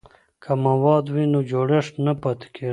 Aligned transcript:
که 0.43 0.51
مواد 0.65 1.05
وي 1.13 1.25
نو 1.33 1.39
جوړښت 1.49 1.93
نه 2.05 2.13
پاتیږي. 2.21 2.69